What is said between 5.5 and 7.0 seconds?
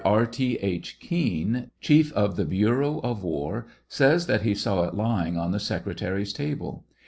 the secretary's table.